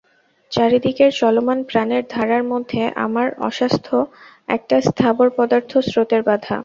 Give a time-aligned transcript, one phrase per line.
[0.51, 3.95] চারিদিকের চলমান প্রাণের ধারার মধ্যে আমার অস্বাস্থ্য
[4.49, 6.57] একটা স্থাবর পদার্থ, স্রোতের বাধা।